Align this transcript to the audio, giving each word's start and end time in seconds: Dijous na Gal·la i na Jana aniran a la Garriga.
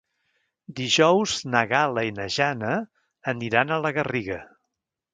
Dijous 0.79 1.35
na 1.57 1.61
Gal·la 1.75 2.05
i 2.09 2.15
na 2.21 2.27
Jana 2.39 2.75
aniran 3.37 3.71
a 3.71 3.81
la 3.87 3.97
Garriga. 4.01 4.45